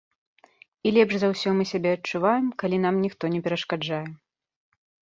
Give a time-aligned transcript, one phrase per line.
[0.87, 4.05] І лепш за ўсё мы сябе адчуваем, калі нам ніхто не перашкаджае.